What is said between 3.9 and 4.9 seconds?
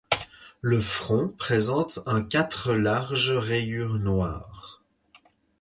noires.